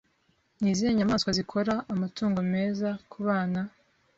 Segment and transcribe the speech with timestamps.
[0.61, 3.61] Ni izihe nyamaswa zikora amatungo meza kubana?